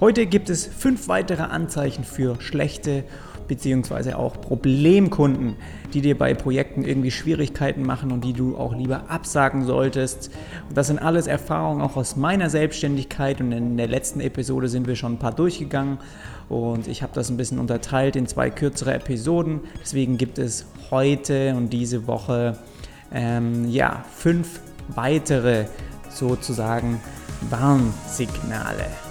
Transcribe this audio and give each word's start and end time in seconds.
heute 0.00 0.26
gibt 0.26 0.50
es 0.50 0.66
fünf 0.66 1.08
weitere 1.08 1.42
Anzeichen 1.42 2.04
für 2.04 2.40
schlechte 2.40 3.04
bzw. 3.48 4.12
auch 4.12 4.40
Problemkunden, 4.40 5.56
die 5.92 6.00
dir 6.00 6.16
bei 6.16 6.34
Projekten 6.34 6.84
irgendwie 6.84 7.10
Schwierigkeiten 7.10 7.82
machen 7.82 8.12
und 8.12 8.22
die 8.22 8.34
du 8.34 8.56
auch 8.56 8.74
lieber 8.74 9.10
absagen 9.10 9.64
solltest. 9.64 10.30
Und 10.68 10.76
das 10.76 10.86
sind 10.86 10.98
alles 10.98 11.26
Erfahrungen 11.26 11.80
auch 11.80 11.96
aus 11.96 12.16
meiner 12.16 12.50
Selbstständigkeit 12.50 13.40
und 13.40 13.52
in 13.52 13.76
der 13.76 13.88
letzten 13.88 14.20
Episode 14.20 14.68
sind 14.68 14.86
wir 14.86 14.94
schon 14.94 15.14
ein 15.14 15.18
paar 15.18 15.34
durchgegangen 15.34 15.98
und 16.48 16.86
ich 16.86 17.02
habe 17.02 17.12
das 17.14 17.30
ein 17.30 17.36
bisschen 17.36 17.58
unterteilt 17.58 18.16
in 18.16 18.26
zwei 18.26 18.50
kürzere 18.50 18.94
Episoden. 18.94 19.60
Deswegen 19.80 20.16
gibt 20.18 20.38
es 20.38 20.66
heute 20.90 21.54
und 21.56 21.72
diese 21.72 22.06
Woche 22.06 22.58
ähm, 23.12 23.68
ja 23.68 24.04
fünf 24.14 24.60
weitere 24.88 25.64
sozusagen 26.10 27.00
Warnsignale. 27.50 29.07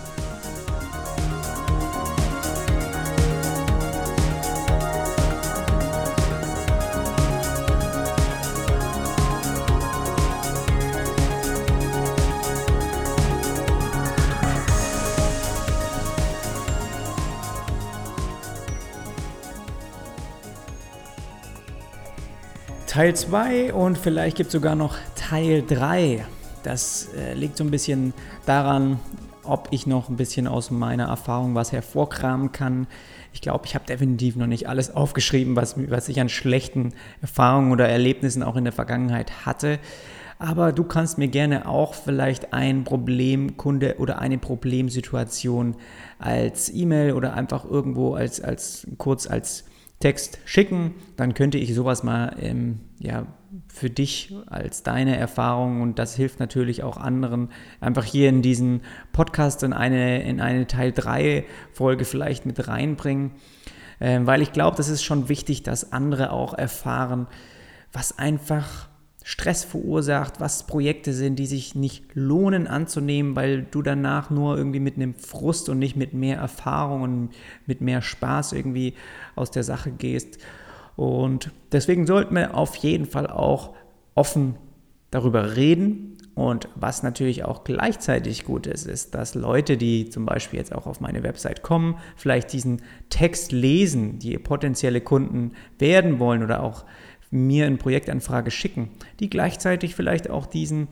Teil 22.97 23.15
2 23.15 23.75
und 23.75 23.95
vielleicht 23.95 24.37
gibt 24.37 24.47
es 24.47 24.53
sogar 24.53 24.73
noch 24.73 24.97
Teil 25.13 25.61
3. 25.61 26.25
Das 26.63 27.09
äh, 27.15 27.35
liegt 27.35 27.55
so 27.55 27.63
ein 27.63 27.70
bisschen 27.70 28.11
daran, 28.47 28.99
ob 29.43 29.67
ich 29.70 29.85
noch 29.85 30.09
ein 30.09 30.15
bisschen 30.15 30.47
aus 30.47 30.71
meiner 30.71 31.05
Erfahrung 31.05 31.53
was 31.53 31.71
hervorkramen 31.71 32.51
kann. 32.53 32.87
Ich 33.33 33.41
glaube, 33.41 33.67
ich 33.67 33.75
habe 33.75 33.85
definitiv 33.85 34.35
noch 34.35 34.47
nicht 34.47 34.67
alles 34.67 34.95
aufgeschrieben, 34.95 35.55
was, 35.55 35.76
was 35.91 36.09
ich 36.09 36.20
an 36.20 36.27
schlechten 36.27 36.91
Erfahrungen 37.21 37.71
oder 37.71 37.87
Erlebnissen 37.87 38.41
auch 38.41 38.55
in 38.55 38.63
der 38.63 38.73
Vergangenheit 38.73 39.45
hatte. 39.45 39.77
Aber 40.39 40.71
du 40.71 40.84
kannst 40.84 41.20
mir 41.20 41.27
gerne 41.27 41.70
auch 41.70 41.93
vielleicht 41.93 42.51
ein 42.51 42.84
Problemkunde 42.84 43.98
oder 43.99 44.17
eine 44.17 44.39
Problemsituation 44.39 45.76
als 46.17 46.73
E-Mail 46.73 47.13
oder 47.13 47.35
einfach 47.35 47.63
irgendwo 47.63 48.15
als, 48.15 48.41
als 48.41 48.87
kurz 48.98 49.27
als 49.27 49.65
Text 49.99 50.37
schicken, 50.45 50.93
dann 51.15 51.34
könnte 51.34 51.57
ich 51.57 51.73
sowas 51.73 52.03
mal 52.03 52.35
ähm, 52.40 52.81
ja, 52.99 53.26
für 53.67 53.90
dich 53.90 54.35
als 54.45 54.84
deine 54.84 55.17
Erfahrung 55.17 55.81
und 55.81 55.98
das 55.98 56.15
hilft 56.15 56.39
natürlich 56.39 56.84
auch 56.84 56.98
anderen, 56.98 57.49
einfach 57.79 58.04
hier 58.04 58.29
in 58.29 58.43
diesen 58.43 58.81
Podcast 59.12 59.63
in 59.63 59.73
eine, 59.73 60.21
in 60.23 60.39
eine 60.39 60.67
Teil 60.67 60.91
3 60.91 61.45
Folge 61.71 62.05
vielleicht 62.05 62.45
mit 62.45 62.67
reinbringen, 62.67 63.31
ähm, 63.99 64.28
weil 64.28 64.44
ich 64.44 64.51
glaube, 64.51 64.78
das 64.78 64.89
ist 64.89 65.03
schon 65.03 65.29
wichtig, 65.29 65.63
dass 65.63 65.91
andere 65.91 66.31
auch 66.31 66.53
erfahren, 66.53 67.25
was 67.91 68.19
einfach 68.19 68.89
Stress 69.29 69.66
verursacht, 69.66 70.39
was 70.39 70.67
Projekte 70.67 71.11
sind, 71.11 71.35
die 71.38 71.47
sich 71.47 71.75
nicht 71.75 72.06
lohnen 72.13 72.66
anzunehmen, 72.66 73.35
weil 73.35 73.63
du 73.63 73.81
danach 73.81 74.29
nur 74.29 74.57
irgendwie 74.57 74.79
mit 74.79 74.95
einem 74.95 75.16
Frust 75.16 75.67
und 75.67 75.79
nicht 75.79 75.97
mit 75.97 76.13
mehr 76.13 76.38
Erfahrung 76.38 77.01
und 77.01 77.29
mit 77.66 77.81
mehr 77.81 78.01
Spaß 78.01 78.53
irgendwie 78.53 78.94
aus 79.35 79.51
der 79.51 79.66
Sache 79.66 79.91
gehst. 79.91 80.38
Und 80.95 81.51
deswegen 81.73 82.07
sollten 82.07 82.35
wir 82.35 82.55
auf 82.55 82.78
jeden 82.78 83.05
Fall 83.05 83.28
auch 83.28 83.75
offen 84.16 84.55
darüber 85.11 85.57
reden. 85.57 86.13
Und 86.33 86.69
was 86.75 87.03
natürlich 87.03 87.44
auch 87.44 87.66
gleichzeitig 87.66 88.45
gut 88.45 88.66
ist, 88.66 88.88
ist, 88.88 89.13
dass 89.13 89.35
Leute, 89.35 89.75
die 89.75 90.07
zum 90.09 90.25
Beispiel 90.25 90.59
jetzt 90.59 90.73
auch 90.73 90.88
auf 90.88 91.01
meine 91.01 91.23
Website 91.23 91.63
kommen, 91.63 91.97
vielleicht 92.16 92.53
diesen 92.53 92.81
Text 93.09 93.51
lesen, 93.51 94.19
die 94.19 94.38
potenzielle 94.38 95.01
Kunden 95.01 95.51
werden 95.79 96.17
wollen 96.19 96.44
oder 96.44 96.63
auch 96.63 96.85
mir 97.29 97.66
eine 97.66 97.78
Projektanfrage 97.78 98.51
schicken, 98.51 98.89
die 99.19 99.29
gleichzeitig 99.29 99.95
vielleicht 99.95 100.29
auch 100.29 100.45
diesen 100.45 100.88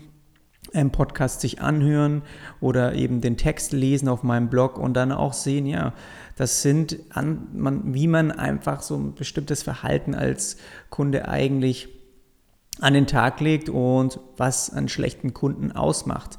ähm, 0.73 0.91
Podcast 0.91 1.41
sich 1.41 1.61
anhören 1.61 2.23
oder 2.59 2.93
eben 2.93 3.21
den 3.21 3.37
Text 3.37 3.71
lesen 3.71 4.07
auf 4.07 4.23
meinem 4.23 4.49
Blog 4.49 4.77
und 4.77 4.93
dann 4.93 5.11
auch 5.11 5.33
sehen, 5.33 5.65
ja, 5.65 5.93
das 6.35 6.61
sind, 6.61 6.99
an, 7.11 7.47
man, 7.53 7.93
wie 7.93 8.07
man 8.07 8.31
einfach 8.31 8.81
so 8.81 8.95
ein 8.95 9.13
bestimmtes 9.13 9.63
Verhalten 9.63 10.15
als 10.15 10.57
Kunde 10.89 11.27
eigentlich 11.27 11.89
an 12.81 12.93
den 12.93 13.07
Tag 13.07 13.39
legt 13.39 13.69
und 13.69 14.19
was 14.37 14.69
einen 14.69 14.89
schlechten 14.89 15.33
Kunden 15.33 15.71
ausmacht. 15.71 16.37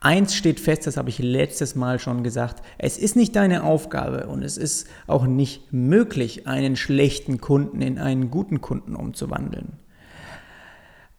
Eins 0.00 0.36
steht 0.36 0.60
fest, 0.60 0.86
das 0.86 0.96
habe 0.96 1.08
ich 1.08 1.18
letztes 1.18 1.74
Mal 1.74 1.98
schon 1.98 2.22
gesagt, 2.22 2.64
es 2.78 2.98
ist 2.98 3.16
nicht 3.16 3.34
deine 3.34 3.64
Aufgabe 3.64 4.28
und 4.28 4.44
es 4.44 4.56
ist 4.56 4.88
auch 5.08 5.26
nicht 5.26 5.72
möglich, 5.72 6.46
einen 6.46 6.76
schlechten 6.76 7.40
Kunden 7.40 7.82
in 7.82 7.98
einen 7.98 8.30
guten 8.30 8.60
Kunden 8.60 8.94
umzuwandeln. 8.94 9.72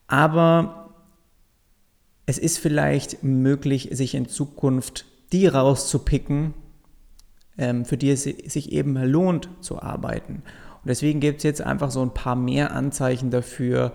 Aber 0.08 0.96
es 2.26 2.38
ist 2.38 2.58
vielleicht 2.58 3.22
möglich, 3.22 3.90
sich 3.92 4.16
in 4.16 4.30
Zukunft 4.30 5.06
die 5.34 5.48
rauszupicken, 5.48 6.54
ähm, 7.58 7.84
für 7.84 7.98
die 7.98 8.12
es 8.12 8.24
sich 8.24 8.72
eben 8.72 8.96
lohnt 8.96 9.50
zu 9.60 9.82
arbeiten. 9.82 10.36
Und 10.36 10.88
deswegen 10.88 11.20
gibt 11.20 11.40
es 11.40 11.44
jetzt 11.44 11.62
einfach 11.62 11.92
so 11.92 12.02
ein 12.02 12.14
paar 12.14 12.38
mehr 12.38 12.72
Anzeichen 12.74 13.30
dafür, 13.30 13.94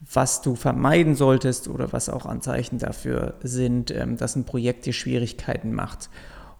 was 0.00 0.42
du 0.42 0.54
vermeiden 0.54 1.14
solltest 1.14 1.68
oder 1.68 1.92
was 1.92 2.08
auch 2.08 2.26
Anzeichen 2.26 2.78
dafür 2.78 3.34
sind, 3.42 3.90
ähm, 3.90 4.16
dass 4.16 4.36
ein 4.36 4.44
Projekt 4.44 4.86
dir 4.86 4.92
Schwierigkeiten 4.92 5.72
macht. 5.72 6.08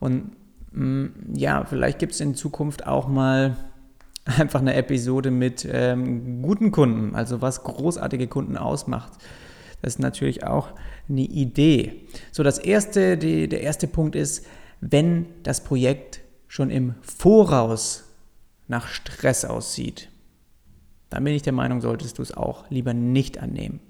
Und 0.00 0.32
mm, 0.72 1.34
ja, 1.34 1.64
vielleicht 1.64 1.98
gibt 1.98 2.12
es 2.12 2.20
in 2.20 2.34
Zukunft 2.34 2.86
auch 2.86 3.08
mal 3.08 3.56
einfach 4.24 4.60
eine 4.60 4.74
Episode 4.74 5.30
mit 5.30 5.66
ähm, 5.70 6.42
guten 6.42 6.70
Kunden, 6.72 7.14
also 7.14 7.40
was 7.40 7.62
großartige 7.62 8.26
Kunden 8.26 8.56
ausmacht. 8.56 9.12
Das 9.80 9.94
ist 9.94 10.00
natürlich 10.00 10.44
auch 10.44 10.70
eine 11.08 11.20
Idee. 11.20 12.06
So, 12.32 12.42
das 12.42 12.58
erste, 12.58 13.16
die, 13.16 13.48
der 13.48 13.62
erste 13.62 13.86
Punkt 13.86 14.16
ist, 14.16 14.44
wenn 14.80 15.26
das 15.44 15.62
Projekt 15.62 16.20
schon 16.48 16.70
im 16.70 16.94
Voraus 17.02 18.04
nach 18.66 18.88
Stress 18.88 19.44
aussieht 19.44 20.08
dann 21.10 21.24
bin 21.24 21.34
ich 21.34 21.42
der 21.42 21.52
Meinung, 21.52 21.80
solltest 21.80 22.18
du 22.18 22.22
es 22.22 22.36
auch 22.36 22.70
lieber 22.70 22.94
nicht 22.94 23.38
annehmen. 23.38 23.80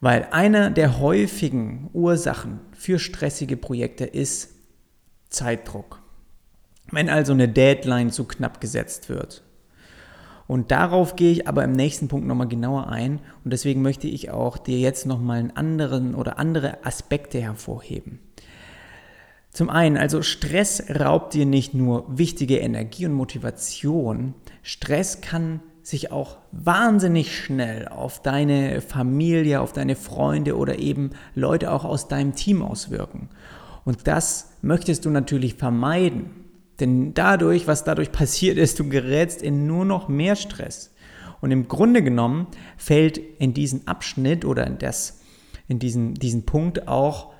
Weil 0.00 0.28
eine 0.30 0.70
der 0.70 0.98
häufigen 0.98 1.90
Ursachen 1.92 2.60
für 2.72 2.98
stressige 2.98 3.56
Projekte 3.56 4.04
ist 4.04 4.50
Zeitdruck. 5.28 6.00
Wenn 6.90 7.08
also 7.08 7.32
eine 7.32 7.48
Deadline 7.48 8.10
zu 8.10 8.24
knapp 8.24 8.60
gesetzt 8.60 9.08
wird. 9.08 9.44
Und 10.46 10.72
darauf 10.72 11.14
gehe 11.14 11.30
ich 11.30 11.46
aber 11.46 11.62
im 11.62 11.72
nächsten 11.72 12.08
Punkt 12.08 12.26
nochmal 12.26 12.48
genauer 12.48 12.88
ein 12.88 13.20
und 13.44 13.52
deswegen 13.52 13.82
möchte 13.82 14.08
ich 14.08 14.30
auch 14.30 14.58
dir 14.58 14.80
jetzt 14.80 15.06
nochmal 15.06 15.38
einen 15.38 15.52
anderen 15.52 16.16
oder 16.16 16.40
andere 16.40 16.84
Aspekte 16.84 17.40
hervorheben. 17.40 18.18
Zum 19.52 19.70
einen, 19.70 19.96
also 19.96 20.22
Stress 20.22 20.82
raubt 20.90 21.34
dir 21.34 21.46
nicht 21.46 21.74
nur 21.74 22.04
wichtige 22.18 22.58
Energie 22.58 23.06
und 23.06 23.12
Motivation, 23.12 24.34
Stress 24.62 25.20
kann 25.20 25.60
sich 25.82 26.12
auch 26.12 26.38
wahnsinnig 26.52 27.36
schnell 27.36 27.88
auf 27.88 28.22
deine 28.22 28.80
Familie, 28.80 29.60
auf 29.60 29.72
deine 29.72 29.96
Freunde 29.96 30.56
oder 30.56 30.78
eben 30.78 31.10
Leute 31.34 31.72
auch 31.72 31.84
aus 31.84 32.08
deinem 32.08 32.34
Team 32.34 32.62
auswirken. 32.62 33.28
Und 33.84 34.06
das 34.06 34.52
möchtest 34.62 35.04
du 35.04 35.10
natürlich 35.10 35.54
vermeiden. 35.54 36.30
Denn 36.80 37.14
dadurch, 37.14 37.66
was 37.66 37.84
dadurch 37.84 38.12
passiert 38.12 38.56
ist, 38.58 38.78
du 38.78 38.88
gerätst 38.88 39.42
in 39.42 39.66
nur 39.66 39.84
noch 39.84 40.08
mehr 40.08 40.36
Stress. 40.36 40.94
Und 41.40 41.50
im 41.50 41.68
Grunde 41.68 42.02
genommen 42.02 42.46
fällt 42.76 43.18
in 43.18 43.54
diesen 43.54 43.86
Abschnitt 43.86 44.44
oder 44.44 44.66
in, 44.66 44.78
das, 44.78 45.20
in 45.68 45.78
diesen, 45.78 46.14
diesen 46.14 46.44
Punkt 46.44 46.88
auch 46.88 47.32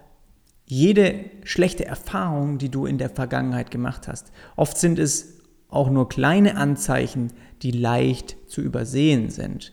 jede 0.65 1.25
schlechte 1.45 1.85
Erfahrung, 1.85 2.59
die 2.59 2.69
du 2.69 2.87
in 2.87 2.97
der 2.97 3.11
Vergangenheit 3.11 3.71
gemacht 3.71 4.09
hast. 4.09 4.31
Oft 4.57 4.79
sind 4.79 4.99
es 4.99 5.40
auch 5.71 5.91
nur 5.91 6.09
kleine 6.09 6.57
Anzeichen, 6.57 7.33
die 7.63 7.71
leicht 7.71 8.37
zu 8.47 8.61
übersehen 8.61 9.31
sind. 9.31 9.73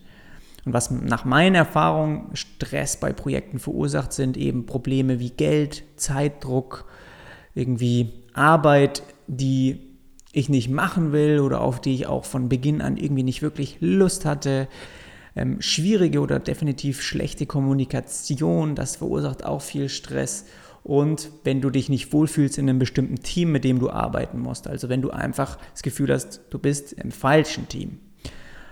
Und 0.65 0.73
was 0.73 0.91
nach 0.91 1.23
meiner 1.23 1.59
Erfahrung 1.59 2.29
Stress 2.33 2.99
bei 2.99 3.13
Projekten 3.13 3.59
verursacht, 3.59 4.11
sind 4.11 4.35
eben 4.35 4.65
Probleme 4.65 5.19
wie 5.19 5.29
Geld, 5.29 5.83
Zeitdruck, 5.95 6.85
irgendwie 7.55 8.11
Arbeit, 8.33 9.01
die 9.27 9.87
ich 10.33 10.49
nicht 10.49 10.69
machen 10.69 11.13
will 11.13 11.39
oder 11.39 11.61
auf 11.61 11.81
die 11.81 11.95
ich 11.95 12.07
auch 12.07 12.25
von 12.25 12.49
Beginn 12.49 12.81
an 12.81 12.97
irgendwie 12.97 13.23
nicht 13.23 13.41
wirklich 13.41 13.77
Lust 13.79 14.25
hatte. 14.25 14.67
Ähm, 15.35 15.61
schwierige 15.61 16.19
oder 16.19 16.39
definitiv 16.39 17.01
schlechte 17.01 17.45
Kommunikation, 17.45 18.75
das 18.75 18.97
verursacht 18.97 19.45
auch 19.45 19.61
viel 19.61 19.87
Stress 19.87 20.45
und 20.87 21.31
wenn 21.43 21.59
du 21.59 21.69
dich 21.69 21.89
nicht 21.89 22.13
wohlfühlst 22.13 22.57
in 22.57 22.69
einem 22.69 22.79
bestimmten 22.79 23.17
Team, 23.17 23.51
mit 23.51 23.65
dem 23.65 23.79
du 23.79 23.89
arbeiten 23.89 24.39
musst. 24.39 24.69
Also 24.69 24.87
wenn 24.87 25.01
du 25.01 25.09
einfach 25.09 25.57
das 25.73 25.83
Gefühl 25.83 26.13
hast, 26.13 26.39
du 26.49 26.59
bist 26.59 26.93
im 26.93 27.11
falschen 27.11 27.67
Team. 27.67 27.99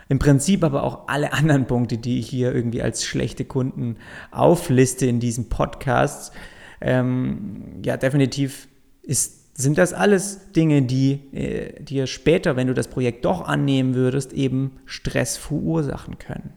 Im 0.07 0.17
Prinzip 0.17 0.63
aber 0.63 0.83
auch 0.83 1.09
alle 1.09 1.33
anderen 1.33 1.67
Punkte, 1.67 1.97
die 1.97 2.19
ich 2.19 2.29
hier 2.29 2.55
irgendwie 2.55 2.81
als 2.81 3.03
schlechte 3.03 3.43
Kunden 3.43 3.97
aufliste 4.31 5.05
in 5.07 5.19
diesem 5.19 5.49
Podcast, 5.49 6.33
ähm, 6.79 7.81
ja, 7.83 7.97
definitiv 7.97 8.69
ist, 9.01 9.59
sind 9.61 9.77
das 9.77 9.91
alles 9.91 10.53
Dinge, 10.53 10.83
die 10.83 11.19
äh, 11.33 11.83
dir 11.83 12.07
später, 12.07 12.55
wenn 12.55 12.67
du 12.67 12.73
das 12.73 12.87
Projekt 12.87 13.25
doch 13.25 13.45
annehmen 13.45 13.93
würdest, 13.93 14.31
eben 14.31 14.77
Stress 14.85 15.35
verursachen 15.35 16.17
können. 16.17 16.53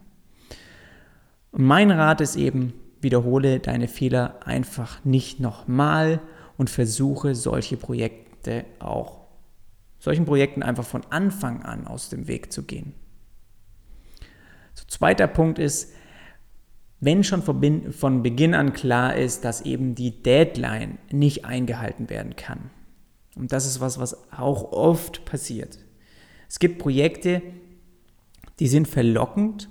Mein 1.51 1.91
Rat 1.91 2.21
ist 2.21 2.37
eben, 2.37 2.73
wiederhole 3.01 3.59
deine 3.59 3.87
Fehler 3.87 4.45
einfach 4.45 5.03
nicht 5.05 5.39
nochmal 5.39 6.21
und 6.57 6.69
versuche 6.69 7.35
solche 7.35 7.77
Projekte 7.77 8.65
auch, 8.79 9.27
solchen 9.99 10.25
Projekten 10.25 10.63
einfach 10.63 10.85
von 10.85 11.01
Anfang 11.09 11.63
an 11.63 11.87
aus 11.87 12.09
dem 12.09 12.27
Weg 12.27 12.51
zu 12.51 12.63
gehen. 12.63 12.93
So, 14.73 14.85
zweiter 14.87 15.27
Punkt 15.27 15.59
ist, 15.59 15.93
wenn 17.01 17.23
schon 17.23 17.41
von 17.41 18.23
Beginn 18.23 18.53
an 18.53 18.73
klar 18.73 19.15
ist, 19.15 19.45
dass 19.45 19.61
eben 19.61 19.95
die 19.95 20.21
Deadline 20.21 20.97
nicht 21.11 21.45
eingehalten 21.45 22.09
werden 22.09 22.35
kann. 22.35 22.71
Und 23.35 23.53
das 23.53 23.65
ist 23.65 23.79
was, 23.79 23.99
was 23.99 24.31
auch 24.33 24.73
oft 24.73 25.23
passiert. 25.23 25.79
Es 26.49 26.59
gibt 26.59 26.79
Projekte, 26.79 27.41
die 28.59 28.67
sind 28.67 28.87
verlockend, 28.87 29.69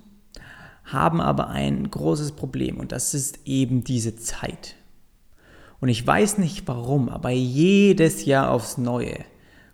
haben 0.91 1.21
aber 1.21 1.49
ein 1.49 1.89
großes 1.89 2.33
Problem 2.33 2.77
und 2.77 2.91
das 2.91 3.13
ist 3.13 3.39
eben 3.45 3.83
diese 3.83 4.15
Zeit. 4.15 4.75
Und 5.79 5.89
ich 5.89 6.05
weiß 6.05 6.37
nicht 6.37 6.67
warum, 6.67 7.09
aber 7.09 7.29
jedes 7.29 8.25
Jahr 8.25 8.51
aufs 8.51 8.77
Neue 8.77 9.15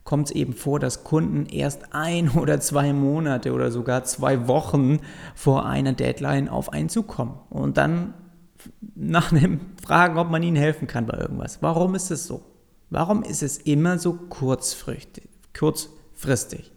kommt 0.04 0.28
es 0.28 0.36
eben 0.36 0.54
vor, 0.54 0.80
dass 0.80 1.04
Kunden 1.04 1.48
erst 1.48 1.94
ein 1.94 2.30
oder 2.36 2.60
zwei 2.62 2.94
Monate 2.94 3.52
oder 3.52 3.72
sogar 3.72 4.04
zwei 4.06 4.48
Wochen 4.48 5.00
vor 5.34 5.66
einer 5.66 5.94
Deadline 5.94 6.48
auf 6.48 6.72
einen 6.72 6.90
zukommen 6.90 7.40
und 7.50 7.78
dann 7.78 8.14
nach 8.96 9.32
einem 9.32 9.60
fragen, 9.84 10.18
ob 10.18 10.30
man 10.30 10.44
ihnen 10.44 10.56
helfen 10.56 10.88
kann 10.88 11.06
bei 11.06 11.18
irgendwas. 11.18 11.62
Warum 11.62 11.96
ist 11.96 12.12
es 12.12 12.26
so? 12.26 12.42
Warum 12.90 13.24
ist 13.24 13.44
es 13.44 13.58
immer 13.58 13.98
so 13.98 14.14
kurzfristig? 14.14 15.28
kurzfristig? 15.58 16.72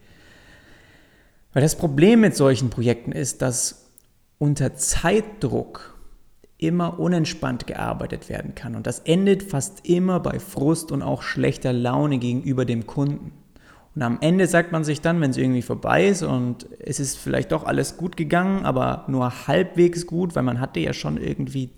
Weil 1.52 1.62
das 1.62 1.76
Problem 1.76 2.20
mit 2.20 2.34
solchen 2.36 2.70
Projekten 2.70 3.12
ist, 3.12 3.42
dass 3.42 3.87
unter 4.38 4.74
Zeitdruck 4.74 5.98
immer 6.58 6.98
unentspannt 6.98 7.66
gearbeitet 7.66 8.28
werden 8.28 8.54
kann. 8.54 8.74
Und 8.74 8.86
das 8.86 9.00
endet 9.00 9.44
fast 9.44 9.88
immer 9.88 10.18
bei 10.20 10.40
Frust 10.40 10.90
und 10.90 11.02
auch 11.02 11.22
schlechter 11.22 11.72
Laune 11.72 12.18
gegenüber 12.18 12.64
dem 12.64 12.86
Kunden. 12.86 13.32
Und 13.94 14.02
am 14.02 14.18
Ende 14.20 14.46
sagt 14.46 14.72
man 14.72 14.84
sich 14.84 15.00
dann, 15.00 15.20
wenn 15.20 15.30
es 15.30 15.36
irgendwie 15.36 15.62
vorbei 15.62 16.06
ist 16.06 16.22
und 16.22 16.68
es 16.78 17.00
ist 17.00 17.16
vielleicht 17.16 17.52
doch 17.52 17.64
alles 17.64 17.96
gut 17.96 18.16
gegangen, 18.16 18.64
aber 18.64 19.04
nur 19.08 19.46
halbwegs 19.46 20.06
gut, 20.06 20.36
weil 20.36 20.42
man 20.42 20.60
hatte 20.60 20.80
ja 20.80 20.92
schon 20.92 21.16
irgendwie 21.16 21.70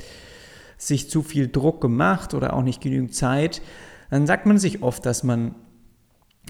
sich 0.77 1.11
zu 1.11 1.23
viel 1.23 1.49
Druck 1.49 1.81
gemacht 1.81 2.35
oder 2.35 2.55
auch 2.55 2.63
nicht 2.63 2.81
genügend 2.83 3.15
Zeit, 3.15 3.63
dann 4.11 4.27
sagt 4.27 4.47
man 4.47 4.59
sich 4.59 4.83
oft, 4.83 5.05
dass 5.07 5.23
man 5.23 5.55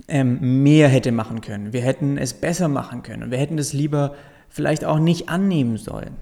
ähm, 0.08 0.62
mehr 0.62 0.88
hätte 0.88 1.12
machen 1.12 1.40
können. 1.40 1.72
Wir 1.72 1.82
hätten 1.82 2.16
es 2.16 2.34
besser 2.34 2.68
machen 2.68 3.02
können 3.02 3.30
wir 3.30 3.38
hätten 3.38 3.58
es 3.58 3.72
lieber 3.72 4.14
vielleicht 4.50 4.84
auch 4.84 4.98
nicht 4.98 5.30
annehmen 5.30 5.78
sollen. 5.78 6.16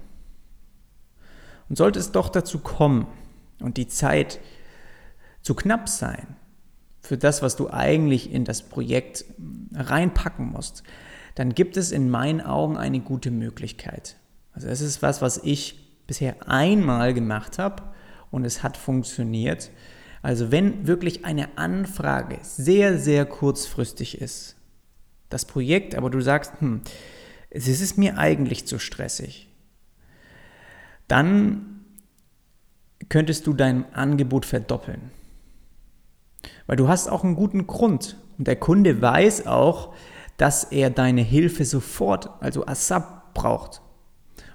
Und 1.67 1.75
sollte 1.75 1.99
es 1.99 2.11
doch 2.11 2.29
dazu 2.29 2.59
kommen 2.59 3.07
und 3.59 3.77
die 3.77 3.87
Zeit 3.87 4.39
zu 5.41 5.53
knapp 5.53 5.89
sein 5.89 6.35
für 7.01 7.17
das, 7.17 7.41
was 7.41 7.55
du 7.55 7.69
eigentlich 7.69 8.31
in 8.31 8.45
das 8.45 8.61
Projekt 8.61 9.25
reinpacken 9.73 10.51
musst, 10.51 10.83
dann 11.35 11.53
gibt 11.53 11.77
es 11.77 11.91
in 11.91 12.09
meinen 12.09 12.41
Augen 12.41 12.77
eine 12.77 12.99
gute 12.99 13.31
Möglichkeit. 13.31 14.17
Also 14.53 14.67
es 14.67 14.81
ist 14.81 15.01
was, 15.01 15.21
was 15.21 15.37
ich 15.37 16.05
bisher 16.05 16.49
einmal 16.49 17.13
gemacht 17.13 17.59
habe 17.59 17.83
und 18.31 18.45
es 18.45 18.61
hat 18.61 18.77
funktioniert. 18.77 19.71
Also 20.21 20.51
wenn 20.51 20.85
wirklich 20.87 21.25
eine 21.25 21.57
Anfrage 21.57 22.39
sehr, 22.41 22.97
sehr 22.97 23.25
kurzfristig 23.25 24.19
ist, 24.19 24.55
das 25.29 25.45
Projekt, 25.45 25.95
aber 25.95 26.09
du 26.09 26.21
sagst, 26.21 26.53
hm, 26.59 26.81
es 27.49 27.67
ist 27.67 27.97
mir 27.97 28.17
eigentlich 28.17 28.67
zu 28.67 28.79
stressig, 28.79 29.47
dann 31.07 31.83
könntest 33.09 33.47
du 33.47 33.53
dein 33.53 33.91
Angebot 33.93 34.45
verdoppeln. 34.45 35.11
Weil 36.67 36.77
du 36.77 36.87
hast 36.87 37.07
auch 37.07 37.23
einen 37.23 37.35
guten 37.35 37.67
Grund 37.67 38.17
und 38.37 38.47
der 38.47 38.55
Kunde 38.55 39.01
weiß 39.01 39.47
auch, 39.47 39.93
dass 40.37 40.63
er 40.65 40.89
deine 40.89 41.21
Hilfe 41.21 41.65
sofort, 41.65 42.29
also 42.41 42.65
ASAP, 42.65 43.33
braucht. 43.33 43.81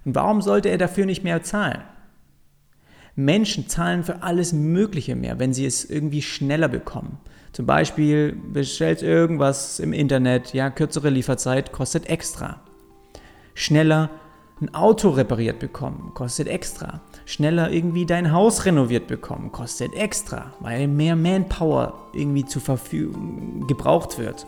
Und 0.04 0.14
warum 0.14 0.42
sollte 0.42 0.68
er 0.68 0.78
dafür 0.78 1.06
nicht 1.06 1.24
mehr 1.24 1.42
zahlen? 1.42 1.82
Menschen 3.16 3.68
zahlen 3.68 4.02
für 4.02 4.22
alles 4.22 4.52
Mögliche 4.52 5.14
mehr, 5.14 5.38
wenn 5.38 5.52
sie 5.52 5.66
es 5.66 5.84
irgendwie 5.84 6.22
schneller 6.22 6.68
bekommen. 6.68 7.18
Zum 7.52 7.66
Beispiel 7.66 8.32
bestellst 8.52 9.02
irgendwas 9.02 9.78
im 9.78 9.92
Internet, 9.92 10.52
ja, 10.54 10.70
kürzere 10.70 11.10
Lieferzeit 11.10 11.70
kostet 11.70 12.08
extra. 12.08 12.60
Schneller 13.54 14.10
ein 14.60 14.74
Auto 14.74 15.10
repariert 15.10 15.58
bekommen, 15.60 16.10
kostet 16.14 16.48
extra. 16.48 17.00
Schneller 17.24 17.70
irgendwie 17.70 18.04
dein 18.04 18.32
Haus 18.32 18.64
renoviert 18.64 19.06
bekommen, 19.06 19.52
kostet 19.52 19.94
extra, 19.94 20.52
weil 20.60 20.88
mehr 20.88 21.16
Manpower 21.16 22.08
irgendwie 22.12 22.44
zur 22.44 22.62
Verfügung 22.62 23.66
gebraucht 23.66 24.18
wird. 24.18 24.46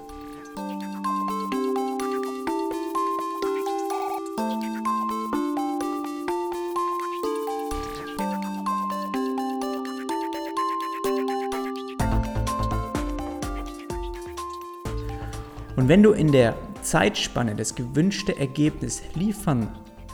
Und 15.77 15.89
wenn 15.89 16.03
du 16.03 16.13
in 16.13 16.33
der 16.33 16.57
Zeitspanne 16.87 17.55
das 17.55 17.75
gewünschte 17.75 18.39
Ergebnis 18.39 19.03
liefern 19.15 19.69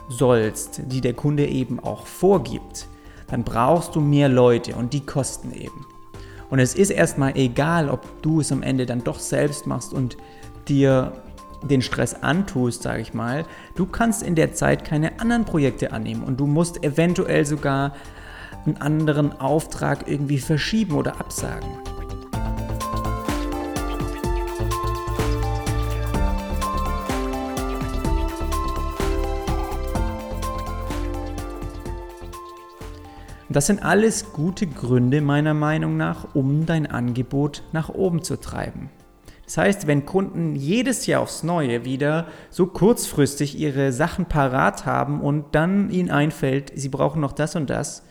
sollst, 0.08 0.82
die 0.86 1.00
der 1.00 1.14
Kunde 1.14 1.46
eben 1.46 1.78
auch 1.80 2.06
vorgibt, 2.06 2.88
dann 3.28 3.44
brauchst 3.44 3.94
du 3.94 4.00
mehr 4.00 4.28
Leute 4.28 4.74
und 4.74 4.92
die 4.92 5.04
kosten 5.04 5.52
eben. 5.52 5.86
Und 6.50 6.58
es 6.58 6.74
ist 6.74 6.90
erstmal 6.90 7.36
egal, 7.36 7.88
ob 7.88 8.22
du 8.22 8.40
es 8.40 8.52
am 8.52 8.62
Ende 8.62 8.84
dann 8.84 9.04
doch 9.04 9.18
selbst 9.18 9.66
machst 9.66 9.92
und 9.92 10.16
dir 10.68 11.12
den 11.62 11.82
Stress 11.82 12.14
antust, 12.14 12.82
sage 12.82 13.00
ich 13.00 13.14
mal. 13.14 13.44
Du 13.76 13.86
kannst 13.86 14.22
in 14.22 14.34
der 14.34 14.52
Zeit 14.52 14.84
keine 14.84 15.20
anderen 15.20 15.44
Projekte 15.44 15.92
annehmen 15.92 16.24
und 16.24 16.40
du 16.40 16.46
musst 16.46 16.82
eventuell 16.84 17.46
sogar 17.46 17.94
einen 18.66 18.76
anderen 18.78 19.40
Auftrag 19.40 20.08
irgendwie 20.08 20.38
verschieben 20.38 20.94
oder 20.94 21.20
absagen. 21.20 21.91
Das 33.52 33.66
sind 33.66 33.84
alles 33.84 34.32
gute 34.32 34.66
Gründe 34.66 35.20
meiner 35.20 35.54
Meinung 35.54 35.96
nach, 35.96 36.34
um 36.34 36.66
dein 36.66 36.86
Angebot 36.86 37.62
nach 37.72 37.88
oben 37.88 38.22
zu 38.22 38.40
treiben. 38.40 38.90
Das 39.44 39.58
heißt, 39.58 39.86
wenn 39.86 40.06
Kunden 40.06 40.54
jedes 40.54 41.06
Jahr 41.06 41.20
aufs 41.20 41.42
Neue 41.42 41.84
wieder 41.84 42.26
so 42.48 42.66
kurzfristig 42.66 43.58
ihre 43.58 43.92
Sachen 43.92 44.26
parat 44.26 44.86
haben 44.86 45.20
und 45.20 45.54
dann 45.54 45.90
ihnen 45.90 46.10
einfällt, 46.10 46.72
sie 46.74 46.88
brauchen 46.88 47.20
noch 47.20 47.32
das 47.32 47.54
und 47.54 47.68
das, 47.68 48.02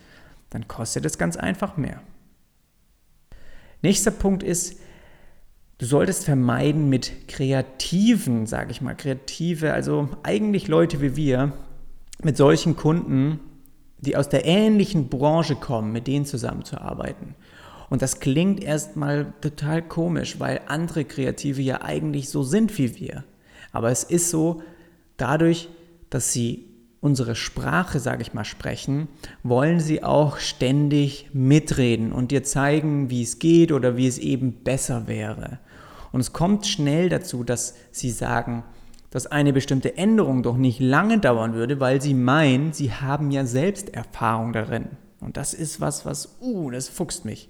dann 0.52 0.68
kostet 0.68 1.06
es 1.06 1.18
ganz 1.18 1.38
einfach 1.38 1.78
mehr. 1.78 2.02
Nächster 3.82 4.12
Punkt 4.12 4.44
ist, 4.44 4.80
du 5.80 5.86
solltest 5.86 6.26
vermeiden 6.26 6.90
mit 6.90 7.28
Kreativen, 7.28 8.46
sage 8.46 8.70
ich 8.70 8.82
mal, 8.82 8.96
Kreative, 8.96 9.74
also 9.74 10.10
eigentlich 10.22 10.68
Leute 10.68 11.02
wie 11.02 11.16
wir, 11.16 11.54
mit 12.24 12.38
solchen 12.38 12.76
Kunden 12.76 13.40
die 14.02 14.16
aus 14.16 14.30
der 14.30 14.46
ähnlichen 14.46 15.10
Branche 15.10 15.56
kommen, 15.56 15.92
mit 15.92 16.08
denen 16.08 16.26
zusammenzuarbeiten. 16.26 17.36
Und 17.90 18.02
das 18.02 18.20
klingt 18.20 18.64
erstmal 18.64 19.34
total 19.42 19.82
komisch, 19.82 20.40
weil 20.40 20.62
andere 20.68 21.06
Kreative 21.06 21.62
ja 21.62 21.82
eigentlich 21.82 22.30
so 22.30 22.44
sind 22.44 22.78
wie 22.78 23.00
wir. 23.00 23.24
Aber 23.72 23.92
es 23.92 24.04
ist 24.04 24.30
so, 24.30 24.62
dadurch, 25.18 25.70
dass 26.10 26.32
sie 26.32 26.66
unsere 27.02 27.36
Sprache, 27.36 28.00
sage 28.00 28.22
ich 28.22 28.34
mal, 28.34 28.46
sprechen, 28.46 29.08
wollen 29.44 29.80
sie 29.80 30.04
auch 30.04 30.38
ständig 30.38 31.30
mitreden 31.34 32.12
und 32.12 32.32
dir 32.32 32.44
zeigen, 32.44 33.10
wie 33.10 33.24
es 33.24 33.40
geht 33.40 33.72
oder 33.72 33.98
wie 33.98 34.08
es 34.08 34.20
eben 34.20 34.54
besser 34.64 35.08
wäre. 35.08 35.60
Und 36.12 36.22
es 36.22 36.32
kommt 36.32 36.68
schnell 36.68 37.10
dazu, 37.10 37.44
dass 37.44 37.76
sie 37.92 38.12
sagen, 38.12 38.64
dass 39.12 39.28
eine 39.28 39.54
bestimmte 39.54 39.98
Änderung 39.98 40.42
doch 40.42 40.58
nicht 40.58 40.80
lange 40.80 41.20
dauern 41.20 41.54
würde, 41.54 41.80
weil 41.80 42.02
sie 42.02 42.14
meinen, 42.14 42.74
sie 42.74 42.92
haben 42.92 43.30
ja 43.30 43.46
selbst 43.46 43.94
Erfahrung 43.94 44.54
darin. 44.54 44.88
Und 45.20 45.38
das 45.38 45.54
ist 45.54 45.80
was, 45.80 46.06
was, 46.06 46.38
uh, 46.42 46.72
das 46.72 46.90
fuchst 46.90 47.26
mich. 47.26 47.50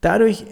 Dadurch 0.00 0.46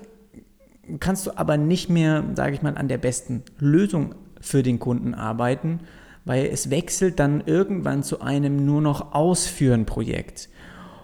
kannst 1.01 1.27
du 1.27 1.37
aber 1.37 1.57
nicht 1.57 1.89
mehr, 1.89 2.23
sage 2.35 2.55
ich 2.55 2.63
mal, 2.63 2.77
an 2.77 2.89
der 2.89 2.99
besten 2.99 3.43
Lösung 3.59 4.15
für 4.41 4.63
den 4.63 4.79
Kunden 4.79 5.15
arbeiten, 5.15 5.81
weil 6.25 6.47
es 6.47 6.71
wechselt 6.71 7.19
dann 7.19 7.43
irgendwann 7.47 8.03
zu 8.03 8.21
einem 8.21 8.65
nur 8.65 8.83
noch 8.83 9.13
Ausführen 9.13 9.87
Projekt. 9.87 10.49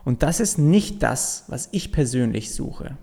Und 0.05 0.23
das 0.23 0.41
ist 0.41 0.59
nicht 0.59 1.03
das, 1.03 1.45
was 1.49 1.69
ich 1.73 1.91
persönlich 1.91 2.55
suche. 2.55 2.97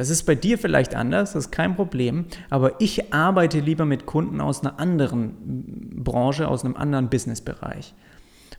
Das 0.00 0.08
ist 0.08 0.22
bei 0.22 0.34
dir 0.34 0.56
vielleicht 0.56 0.94
anders, 0.94 1.34
das 1.34 1.44
ist 1.44 1.50
kein 1.50 1.76
Problem, 1.76 2.24
aber 2.48 2.80
ich 2.80 3.12
arbeite 3.12 3.60
lieber 3.60 3.84
mit 3.84 4.06
Kunden 4.06 4.40
aus 4.40 4.62
einer 4.62 4.80
anderen 4.80 5.92
Branche, 6.02 6.48
aus 6.48 6.64
einem 6.64 6.74
anderen 6.74 7.10
Businessbereich. 7.10 7.92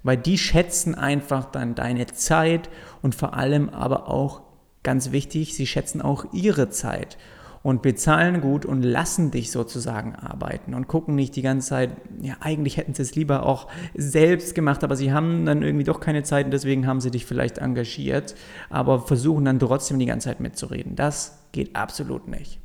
Weil 0.03 0.17
die 0.17 0.37
schätzen 0.37 0.93
einfach 0.93 1.45
dann 1.45 1.73
deine 1.73 2.05
Zeit 2.05 2.69
und 3.01 3.15
vor 3.15 3.33
allem 3.33 3.69
aber 3.69 4.07
auch, 4.07 4.43
ganz 4.83 5.11
wichtig, 5.11 5.55
sie 5.55 5.65
schätzen 5.65 6.03
auch 6.03 6.31
ihre 6.31 6.69
Zeit 6.69 7.17
und 7.63 7.81
bezahlen 7.81 8.41
gut 8.41 8.65
und 8.65 8.81
lassen 8.81 9.29
dich 9.29 9.51
sozusagen 9.51 10.15
arbeiten 10.15 10.73
und 10.73 10.87
gucken 10.87 11.15
nicht 11.15 11.35
die 11.35 11.43
ganze 11.43 11.69
Zeit, 11.69 11.91
ja, 12.21 12.35
eigentlich 12.39 12.77
hätten 12.77 12.93
sie 12.93 13.03
es 13.03 13.15
lieber 13.15 13.45
auch 13.45 13.67
selbst 13.93 14.55
gemacht, 14.55 14.83
aber 14.83 14.95
sie 14.95 15.13
haben 15.13 15.45
dann 15.45 15.61
irgendwie 15.61 15.83
doch 15.83 15.99
keine 15.99 16.23
Zeit 16.23 16.45
und 16.45 16.51
deswegen 16.51 16.87
haben 16.87 17.01
sie 17.01 17.11
dich 17.11 17.25
vielleicht 17.25 17.59
engagiert, 17.59 18.35
aber 18.69 18.99
versuchen 18.99 19.45
dann 19.45 19.59
trotzdem 19.59 19.99
die 19.99 20.07
ganze 20.07 20.29
Zeit 20.29 20.39
mitzureden. 20.39 20.95
Das 20.95 21.37
geht 21.51 21.75
absolut 21.75 22.27
nicht. 22.27 22.59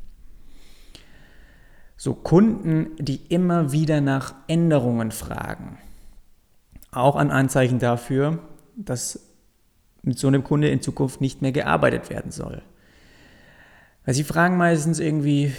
So 1.98 2.14
Kunden, 2.14 2.90
die 2.98 3.20
immer 3.28 3.72
wieder 3.72 4.00
nach 4.00 4.34
Änderungen 4.48 5.10
fragen. 5.10 5.78
Auch 6.90 7.16
ein 7.16 7.30
Anzeichen 7.30 7.78
dafür, 7.78 8.38
dass 8.76 9.20
mit 10.02 10.18
so 10.18 10.28
einem 10.28 10.44
Kunde 10.44 10.68
in 10.68 10.80
Zukunft 10.80 11.20
nicht 11.20 11.42
mehr 11.42 11.52
gearbeitet 11.52 12.08
werden 12.10 12.30
soll. 12.30 12.62
Weil 14.06 14.14
sie 14.14 14.24
fragen 14.24 14.56
meistens 14.56 15.00
irgendwie, 15.00 15.52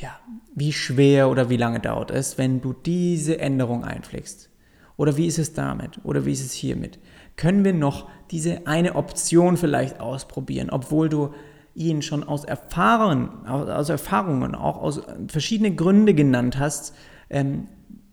ja, 0.00 0.16
wie 0.54 0.72
schwer 0.72 1.28
oder 1.28 1.50
wie 1.50 1.56
lange 1.56 1.80
dauert 1.80 2.12
es, 2.12 2.38
wenn 2.38 2.60
du 2.60 2.72
diese 2.72 3.38
Änderung 3.40 3.84
einpflegst? 3.84 4.48
Oder 4.96 5.16
wie 5.16 5.26
ist 5.26 5.38
es 5.38 5.52
damit? 5.52 6.00
Oder 6.04 6.24
wie 6.24 6.32
ist 6.32 6.44
es 6.44 6.52
hiermit? 6.52 7.00
Können 7.36 7.64
wir 7.64 7.74
noch 7.74 8.08
diese 8.30 8.66
eine 8.68 8.94
Option 8.94 9.56
vielleicht 9.56 10.00
ausprobieren, 10.00 10.70
obwohl 10.70 11.08
du 11.08 11.34
ihn 11.74 12.02
schon 12.02 12.22
aus 12.22 12.44
Erfahrungen, 12.44 13.46
aus 13.46 13.88
Erfahrungen, 13.88 14.54
auch 14.54 14.76
aus 14.80 15.02
verschiedenen 15.26 15.76
Gründen 15.76 16.14
genannt 16.14 16.58
hast 16.58 16.94
ähm, 17.30 17.66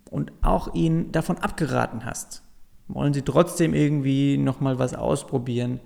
und 0.10 0.32
auch 0.42 0.74
ihn 0.74 1.12
davon 1.12 1.38
abgeraten 1.38 2.06
hast? 2.06 2.42
Wollen 2.88 3.14
sie 3.14 3.22
trotzdem 3.22 3.76
irgendwie 3.76 4.38
nochmal 4.38 4.80
was 4.80 4.96
ausprobieren? 4.96 5.80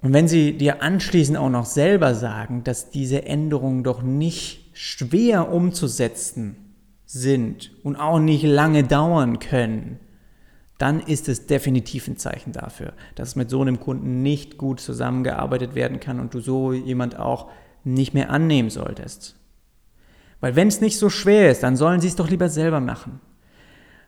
Und 0.00 0.12
wenn 0.12 0.28
sie 0.28 0.56
dir 0.56 0.82
anschließend 0.82 1.36
auch 1.36 1.50
noch 1.50 1.66
selber 1.66 2.14
sagen, 2.14 2.62
dass 2.64 2.90
diese 2.90 3.24
Änderungen 3.24 3.82
doch 3.82 4.02
nicht 4.02 4.70
schwer 4.72 5.52
umzusetzen 5.52 6.56
sind 7.04 7.72
und 7.82 7.96
auch 7.96 8.20
nicht 8.20 8.44
lange 8.44 8.84
dauern 8.84 9.38
können, 9.40 9.98
dann 10.78 11.00
ist 11.00 11.28
es 11.28 11.46
definitiv 11.46 12.06
ein 12.06 12.16
Zeichen 12.16 12.52
dafür, 12.52 12.92
dass 13.16 13.34
mit 13.34 13.50
so 13.50 13.60
einem 13.60 13.80
Kunden 13.80 14.22
nicht 14.22 14.56
gut 14.56 14.78
zusammengearbeitet 14.78 15.74
werden 15.74 15.98
kann 15.98 16.20
und 16.20 16.32
du 16.32 16.40
so 16.40 16.72
jemand 16.72 17.18
auch 17.18 17.50
nicht 17.82 18.14
mehr 18.14 18.30
annehmen 18.30 18.70
solltest. 18.70 19.34
Weil 20.40 20.54
wenn 20.54 20.68
es 20.68 20.80
nicht 20.80 20.98
so 20.98 21.10
schwer 21.10 21.50
ist, 21.50 21.64
dann 21.64 21.76
sollen 21.76 22.00
sie 22.00 22.06
es 22.06 22.14
doch 22.14 22.30
lieber 22.30 22.48
selber 22.48 22.78
machen. 22.78 23.20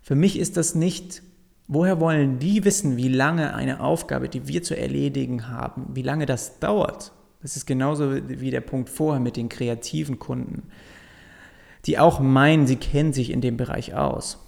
Für 0.01 0.15
mich 0.15 0.39
ist 0.39 0.57
das 0.57 0.77
nicht 0.77 1.23
Woher 1.73 2.01
wollen 2.01 2.41
die 2.41 2.65
wissen, 2.65 2.97
wie 2.97 3.07
lange 3.07 3.55
eine 3.55 3.79
Aufgabe, 3.79 4.29
die 4.29 4.49
wir 4.49 4.61
zu 4.65 4.77
erledigen 4.77 5.47
haben, 5.47 5.87
wie 5.95 6.03
lange 6.03 6.27
das 6.27 6.59
dauert? 6.59 7.13
Das 7.43 7.55
ist 7.55 7.65
genauso 7.65 8.13
wie 8.27 8.51
der 8.51 8.61
Punkt 8.61 8.89
vorher 8.91 9.21
mit 9.21 9.37
den 9.37 9.49
kreativen 9.49 10.19
Kunden, 10.19 10.65
die 11.87 11.97
auch 12.01 12.19
meinen, 12.19 12.67
sie 12.67 12.75
kennen 12.75 13.13
sich 13.13 13.31
in 13.31 13.41
dem 13.41 13.57
Bereich 13.57 13.95
aus. 13.95 14.45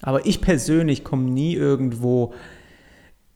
Aber 0.00 0.24
ich 0.24 0.40
persönlich 0.40 1.04
komme 1.04 1.30
nie 1.30 1.52
irgendwo 1.52 2.32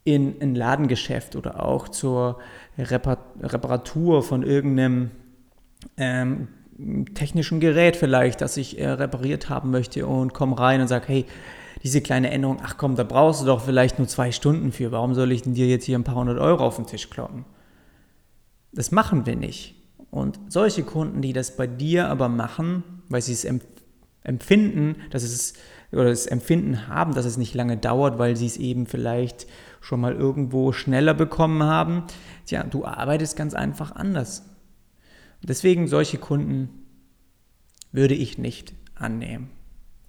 in 0.03 0.41
ein 0.41 0.55
Ladengeschäft 0.55 1.35
oder 1.35 1.63
auch 1.63 1.87
zur 1.89 2.39
Reparatur 2.75 4.23
von 4.23 4.41
irgendeinem 4.41 5.11
ähm, 5.97 6.47
technischen 7.13 7.59
Gerät 7.59 7.95
vielleicht, 7.95 8.41
das 8.41 8.57
ich 8.57 8.79
äh, 8.79 8.89
repariert 8.89 9.49
haben 9.49 9.69
möchte 9.69 10.07
und 10.07 10.33
komme 10.33 10.57
rein 10.57 10.81
und 10.81 10.87
sage, 10.87 11.05
hey, 11.07 11.25
diese 11.83 12.01
kleine 12.01 12.31
Änderung, 12.31 12.59
ach 12.63 12.77
komm, 12.77 12.95
da 12.95 13.03
brauchst 13.03 13.41
du 13.41 13.45
doch 13.45 13.61
vielleicht 13.61 13.99
nur 13.99 14.07
zwei 14.07 14.31
Stunden 14.31 14.71
für. 14.71 14.91
Warum 14.91 15.13
soll 15.13 15.31
ich 15.31 15.41
denn 15.41 15.53
dir 15.53 15.67
jetzt 15.67 15.85
hier 15.85 15.97
ein 15.97 16.05
paar 16.05 16.15
hundert 16.15 16.39
Euro 16.39 16.65
auf 16.65 16.77
den 16.77 16.87
Tisch 16.87 17.09
kloppen? 17.09 17.45
Das 18.71 18.91
machen 18.91 19.25
wir 19.25 19.35
nicht. 19.35 19.75
Und 20.09 20.39
solche 20.47 20.83
Kunden, 20.83 21.21
die 21.21 21.33
das 21.33 21.57
bei 21.57 21.67
dir 21.67 22.07
aber 22.07 22.29
machen, 22.29 22.83
weil 23.09 23.21
sie 23.21 23.33
es 23.33 23.45
empfinden, 24.23 24.95
dass 25.11 25.23
es 25.23 25.53
oder 25.91 26.05
das 26.05 26.25
Empfinden 26.25 26.87
haben, 26.87 27.13
dass 27.13 27.25
es 27.25 27.37
nicht 27.37 27.53
lange 27.53 27.77
dauert, 27.77 28.17
weil 28.17 28.35
sie 28.35 28.47
es 28.47 28.57
eben 28.57 28.87
vielleicht 28.87 29.45
schon 29.79 30.01
mal 30.01 30.15
irgendwo 30.15 30.71
schneller 30.71 31.13
bekommen 31.13 31.61
haben. 31.63 32.03
Tja, 32.45 32.63
du 32.63 32.85
arbeitest 32.85 33.35
ganz 33.35 33.53
einfach 33.53 33.91
anders. 33.95 34.43
Deswegen 35.43 35.87
solche 35.87 36.17
Kunden 36.17 36.69
würde 37.91 38.15
ich 38.15 38.37
nicht 38.37 38.73
annehmen. 38.95 39.51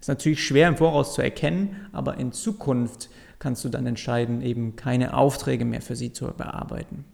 Ist 0.04 0.08
natürlich 0.08 0.44
schwer 0.44 0.68
im 0.68 0.76
Voraus 0.76 1.14
zu 1.14 1.22
erkennen, 1.22 1.88
aber 1.90 2.18
in 2.18 2.30
Zukunft 2.30 3.08
kannst 3.38 3.64
du 3.64 3.70
dann 3.70 3.86
entscheiden, 3.86 4.42
eben 4.42 4.76
keine 4.76 5.16
Aufträge 5.16 5.64
mehr 5.64 5.80
für 5.80 5.96
sie 5.96 6.12
zu 6.12 6.26
bearbeiten. 6.26 7.06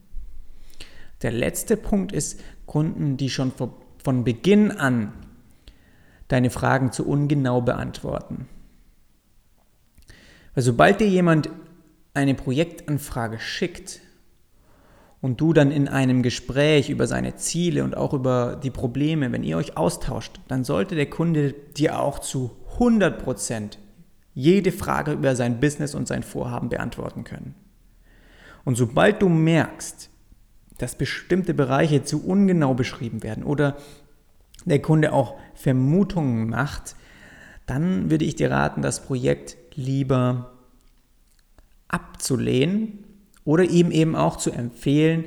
Der 1.23 1.30
letzte 1.30 1.76
Punkt 1.76 2.11
ist 2.11 2.40
Kunden, 2.66 3.16
die 3.16 3.30
schon 3.30 3.52
von 4.02 4.25
Beginn 4.25 4.73
an 4.73 5.12
deine 6.26 6.50
Fragen 6.50 6.90
zu 6.90 7.06
ungenau 7.06 7.61
beantworten. 7.61 8.49
Weil 10.54 10.64
sobald 10.64 10.99
dir 10.99 11.09
jemand 11.09 11.49
eine 12.12 12.35
Projektanfrage 12.35 13.38
schickt 13.38 14.00
und 15.20 15.40
du 15.40 15.52
dann 15.52 15.70
in 15.70 15.87
einem 15.87 16.25
Gespräch 16.25 16.90
über 16.90 17.06
seine 17.06 17.37
Ziele 17.37 17.85
und 17.85 17.97
auch 17.97 18.14
über 18.14 18.59
die 18.61 18.73
Probleme, 18.73 19.30
wenn 19.30 19.44
ihr 19.44 19.59
euch 19.59 19.76
austauscht, 19.76 20.40
dann 20.49 20.64
sollte 20.64 20.97
der 20.97 21.09
Kunde 21.09 21.54
dir 21.76 22.00
auch 22.00 22.18
zu 22.18 22.56
100% 22.78 23.78
jede 24.34 24.72
Frage 24.72 25.12
über 25.12 25.36
sein 25.36 25.60
Business 25.60 25.94
und 25.94 26.08
sein 26.08 26.22
Vorhaben 26.22 26.68
beantworten 26.68 27.24
können. 27.24 27.54
Und 28.64 28.76
sobald 28.76 29.22
du 29.22 29.28
merkst, 29.28 30.10
dass 30.78 30.94
bestimmte 30.94 31.54
Bereiche 31.54 32.04
zu 32.04 32.24
ungenau 32.24 32.74
beschrieben 32.74 33.22
werden 33.22 33.44
oder 33.44 33.76
der 34.64 34.80
Kunde 34.80 35.12
auch 35.12 35.36
Vermutungen 35.54 36.48
macht, 36.48 36.94
dann 37.66 38.10
würde 38.10 38.24
ich 38.24 38.36
dir 38.36 38.50
raten, 38.50 38.82
das 38.82 39.04
Projekt 39.04 39.56
lieber 39.74 40.52
abzulehnen 41.88 43.04
oder 43.44 43.64
ihm 43.64 43.90
eben 43.90 44.16
auch 44.16 44.36
zu 44.36 44.50
empfehlen, 44.50 45.26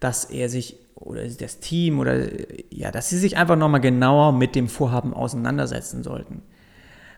dass 0.00 0.24
er 0.24 0.48
sich 0.48 0.76
oder 0.94 1.26
das 1.26 1.60
Team 1.60 2.00
oder 2.00 2.28
ja, 2.70 2.90
dass 2.90 3.08
sie 3.08 3.18
sich 3.18 3.36
einfach 3.36 3.56
nochmal 3.56 3.80
genauer 3.80 4.32
mit 4.32 4.54
dem 4.54 4.68
Vorhaben 4.68 5.14
auseinandersetzen 5.14 6.02
sollten. 6.02 6.42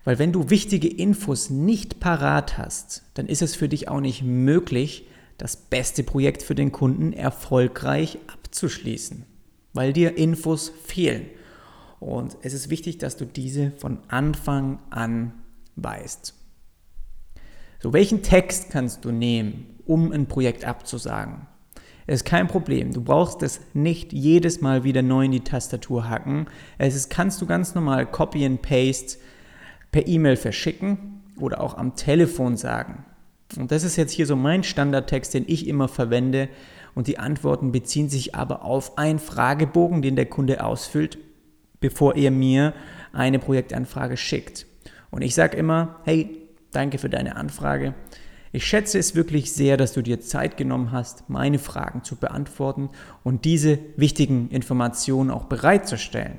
Weil 0.05 0.19
wenn 0.19 0.33
du 0.33 0.51
wichtige 0.51 0.89
Infos 0.89 1.51
nicht 1.51 2.01
parat 2.01 2.57
hast, 2.59 3.03
dann 3.15 3.27
ist 3.27 3.43
es 3.43 3.55
für 3.55 3.69
dich 3.69 3.89
auch 3.89 4.01
nicht 4.01 4.23
möglich, 4.23 5.07
das 5.37 5.57
beste 5.57 6.03
Projekt 6.03 6.43
für 6.43 6.55
den 6.55 6.73
Kunden 6.73 7.13
erfolgreich 7.13 8.19
abzuschließen, 8.27 9.25
weil 9.73 9.93
dir 9.93 10.17
Infos 10.19 10.71
fehlen. 10.85 11.27
Und 11.99 12.37
es 12.43 12.53
ist 12.53 12.71
wichtig, 12.71 12.99
dass 12.99 13.17
du 13.17 13.27
diese 13.27 13.73
von 13.73 13.99
Anfang 14.09 14.79
an 14.91 15.33
weißt. 15.77 16.35
So, 17.83 17.93
welchen 17.93 18.23
Text 18.23 18.71
kannst 18.71 19.05
du 19.05 19.13
nehmen, 19.13 19.79
um 19.87 20.13
ein 20.13 20.27
Projekt 20.27 20.65
abzusagen? 20.65 21.47
Es 22.07 22.17
ist 22.17 22.25
kein 22.25 22.49
Problem. 22.49 22.93
Du 22.93 23.03
brauchst 23.03 23.43
es 23.43 23.61
nicht 23.73 24.13
jedes 24.13 24.61
Mal 24.61 24.85
wieder 24.85 25.01
neu 25.01 25.27
in 25.27 25.33
die 25.33 25.45
Tastatur 25.45 26.09
hacken. 26.09 26.47
Es 26.77 26.95
ist, 26.95 27.09
kannst 27.09 27.41
du 27.41 27.47
ganz 27.47 27.75
normal 27.75 28.11
Copy 28.11 28.45
and 28.45 28.61
Paste 28.63 29.19
per 29.93 30.07
E-Mail 30.07 30.37
verschicken 30.37 31.23
oder 31.39 31.61
auch 31.61 31.77
am 31.77 31.97
Telefon 31.97 32.57
sagen. 32.57 33.05
Und 33.57 33.73
das 33.73 33.83
ist 33.83 33.97
jetzt 33.97 34.13
hier 34.13 34.27
so 34.27 34.37
mein 34.37 34.63
Standardtext, 34.63 35.35
den 35.35 35.45
ich 35.47 35.67
immer 35.67 35.89
verwende. 35.89 36.49
Und 36.95 37.07
die 37.07 37.19
Antworten 37.19 37.73
beziehen 37.73 38.09
sich 38.09 38.35
aber 38.35 38.65
auf 38.65 38.99
einen 38.99 39.19
Fragebogen, 39.19 40.03
den 40.03 40.17
der 40.17 40.27
Kunde 40.27 40.65
ausfüllt, 40.65 41.19
bevor 41.81 42.17
er 42.17 42.31
mir 42.31 42.75
eine 43.13 43.39
Projektanfrage 43.39 44.17
schickt. 44.17 44.67
Und 45.11 45.23
ich 45.23 45.35
sage 45.35 45.57
immer, 45.57 46.01
hey, 46.05 46.49
danke 46.73 46.99
für 46.99 47.09
deine 47.09 47.37
Anfrage. 47.37 47.95
Ich 48.53 48.67
schätze 48.67 48.99
es 48.99 49.15
wirklich 49.15 49.53
sehr, 49.53 49.77
dass 49.77 49.93
du 49.93 50.03
dir 50.03 50.21
Zeit 50.21 50.57
genommen 50.57 50.91
hast, 50.91 51.29
meine 51.29 51.61
Fragen 51.61 52.03
zu 52.03 52.17
beantworten 52.17 52.91
und 53.23 53.45
diese 53.45 53.79
wichtigen 53.97 54.49
Informationen 54.51 55.31
auch 55.31 55.45
bereitzustellen. 55.45 56.39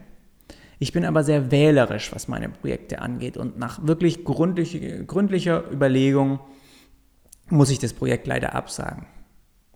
Ich 0.81 0.93
bin 0.93 1.05
aber 1.05 1.23
sehr 1.23 1.51
wählerisch, 1.51 2.11
was 2.11 2.27
meine 2.27 2.49
Projekte 2.49 3.03
angeht 3.03 3.37
und 3.37 3.55
nach 3.59 3.85
wirklich 3.85 4.25
gründlich, 4.25 4.81
gründlicher 5.05 5.63
Überlegung 5.71 6.39
muss 7.49 7.69
ich 7.69 7.77
das 7.77 7.93
Projekt 7.93 8.25
leider 8.25 8.55
absagen. 8.55 9.05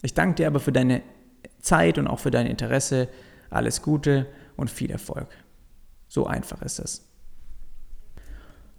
Ich 0.01 0.15
danke 0.15 0.33
dir 0.37 0.47
aber 0.47 0.59
für 0.59 0.71
deine 0.71 1.03
Zeit 1.59 1.99
und 1.99 2.07
auch 2.07 2.17
für 2.17 2.31
dein 2.31 2.47
Interesse. 2.47 3.07
Alles 3.51 3.83
Gute 3.83 4.25
und 4.55 4.71
viel 4.71 4.89
Erfolg. 4.89 5.27
So 6.07 6.25
einfach 6.25 6.63
ist 6.63 6.79
es. 6.79 7.07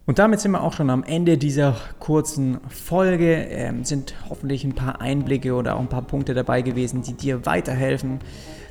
Und 0.05 0.19
damit 0.19 0.41
sind 0.41 0.51
wir 0.51 0.65
auch 0.65 0.73
schon 0.73 0.91
am 0.91 1.05
Ende 1.05 1.39
dieser 1.39 1.77
kurzen 2.01 2.59
Folge. 2.69 3.35
Ähm, 3.35 3.85
sind 3.85 4.17
hoffentlich 4.29 4.65
ein 4.65 4.75
paar 4.75 5.01
Einblicke 5.01 5.55
oder 5.55 5.77
auch 5.77 5.81
ein 5.81 5.89
paar 5.89 6.03
Punkte 6.03 6.35
dabei 6.35 6.63
gewesen, 6.63 7.03
die 7.03 7.15
dir 7.15 7.47
weiterhelfen. 7.47 8.19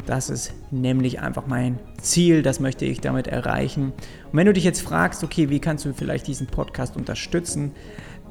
Das 0.06 0.30
ist 0.30 0.54
nämlich 0.72 1.20
einfach 1.20 1.48
mein 1.48 1.80
Ziel, 2.02 2.44
das 2.44 2.60
möchte 2.60 2.86
ich 2.86 3.02
damit 3.02 3.28
erreichen. 3.28 3.94
Und 4.32 4.34
wenn 4.34 4.46
du 4.46 4.54
dich 4.54 4.64
jetzt 4.64 4.82
fragst, 4.82 5.24
okay, 5.24 5.50
wie 5.50 5.60
kannst 5.60 5.86
du 5.86 5.94
vielleicht 5.94 6.28
diesen 6.28 6.48
Podcast 6.48 6.96
unterstützen, 6.96 7.72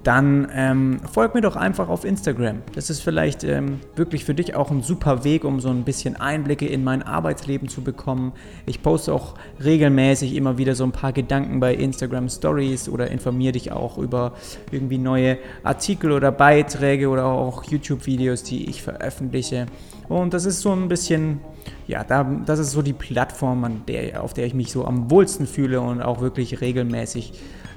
dann 0.05 0.49
ähm, 0.55 1.01
folg 1.11 1.35
mir 1.35 1.41
doch 1.41 1.57
einfach 1.57 1.89
auf 1.89 2.05
Instagram. 2.05 2.63
Das 2.75 2.91
ist 2.91 3.01
vielleicht 3.01 3.43
ähm, 3.43 3.81
wirklich 3.97 4.25
für 4.25 4.35
dich 4.35 4.55
auch 4.55 4.71
ein 4.71 4.83
super 4.83 5.25
Weg, 5.25 5.45
um 5.45 5.61
so 5.61 5.71
ein 5.71 5.85
bisschen 5.85 6.17
Einblicke 6.17 6.67
in 6.67 6.85
mein 6.85 7.03
Arbeitsleben 7.03 7.69
zu 7.69 7.81
bekommen. 7.81 8.33
Ich 8.67 8.83
poste 8.83 9.15
auch 9.15 9.35
regelmäßig 9.63 10.37
immer 10.37 10.59
wieder 10.59 10.75
so 10.75 10.85
ein 10.85 10.93
paar 10.93 11.13
Gedanken 11.13 11.59
bei 11.59 11.75
Instagram 11.75 12.29
Stories 12.29 12.89
oder 12.89 13.11
informiere 13.11 13.53
dich 13.53 13.73
auch 13.73 13.97
über 13.97 14.35
irgendwie 14.71 14.99
neue 14.99 15.39
Artikel 15.63 16.13
oder 16.13 16.31
Beiträge 16.31 17.09
oder 17.09 17.25
auch 17.25 17.65
YouTube-Videos, 17.65 18.43
die 18.43 18.69
ich 18.69 18.83
veröffentliche. 18.83 19.67
Und 20.09 20.35
das 20.35 20.45
ist 20.45 20.61
so 20.61 20.73
ein 20.73 20.89
bisschen, 20.89 21.41
ja, 21.87 22.05
da, 22.05 22.25
das 22.25 22.59
ist 22.59 22.73
so 22.73 22.83
die 22.83 22.93
Plattform, 22.93 23.83
der, 23.89 24.23
auf 24.23 24.35
der 24.35 24.47
ich 24.47 24.55
mich 24.55 24.71
so 24.71 24.85
am 24.85 25.11
wohlsten 25.11 25.47
fühle 25.47 25.81
und 25.81 26.03
auch 26.03 26.21
wirklich 26.21 26.61
regelmäßig 26.61 27.33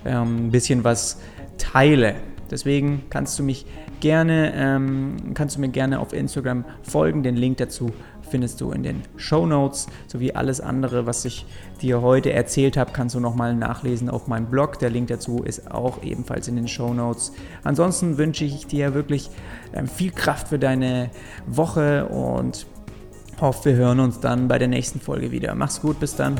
ähm, 0.05 0.47
ein 0.47 0.51
bisschen 0.51 0.83
was 0.83 1.19
teile. 1.57 2.15
Deswegen 2.49 3.03
kannst 3.09 3.37
du 3.39 3.43
mich 3.43 3.65
gerne, 3.99 4.53
ähm, 4.55 5.17
kannst 5.33 5.57
du 5.57 5.61
mir 5.61 5.69
gerne 5.69 5.99
auf 5.99 6.13
Instagram 6.13 6.65
folgen. 6.81 7.23
Den 7.23 7.35
Link 7.35 7.57
dazu 7.57 7.91
findest 8.29 8.61
du 8.61 8.71
in 8.71 8.83
den 8.83 9.03
Show 9.15 9.45
Notes 9.45 9.87
sowie 10.07 10.33
alles 10.33 10.61
andere, 10.61 11.05
was 11.05 11.25
ich 11.25 11.45
dir 11.81 12.01
heute 12.01 12.31
erzählt 12.33 12.77
habe, 12.77 12.91
kannst 12.91 13.15
du 13.15 13.19
nochmal 13.19 13.55
nachlesen 13.55 14.09
auf 14.09 14.27
meinem 14.27 14.47
Blog. 14.47 14.79
Der 14.79 14.89
Link 14.89 15.07
dazu 15.07 15.43
ist 15.43 15.71
auch 15.71 16.03
ebenfalls 16.03 16.47
in 16.47 16.55
den 16.55 16.67
Show 16.67 16.93
Notes. 16.93 17.31
Ansonsten 17.63 18.17
wünsche 18.17 18.45
ich 18.45 18.67
dir 18.67 18.93
wirklich 18.93 19.29
ähm, 19.73 19.87
viel 19.87 20.11
Kraft 20.11 20.49
für 20.49 20.59
deine 20.59 21.09
Woche 21.45 22.07
und 22.07 22.65
hoffe, 23.39 23.65
wir 23.65 23.75
hören 23.75 23.99
uns 23.99 24.19
dann 24.19 24.47
bei 24.47 24.57
der 24.57 24.67
nächsten 24.67 24.99
Folge 24.99 25.31
wieder. 25.31 25.53
Mach's 25.55 25.81
gut, 25.81 25.99
bis 25.99 26.15
dann. 26.15 26.39